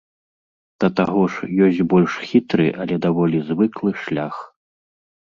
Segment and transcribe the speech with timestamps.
[0.83, 4.35] Да таго ж, ёсць больш хітры, але даволі звыклы шлях.